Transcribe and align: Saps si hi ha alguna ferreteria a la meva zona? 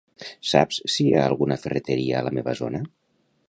Saps 0.51 0.79
si 0.93 1.03
hi 1.03 1.11
ha 1.17 1.27
alguna 1.33 1.59
ferreteria 1.67 2.19
a 2.21 2.27
la 2.29 2.33
meva 2.39 2.57
zona? 2.65 2.83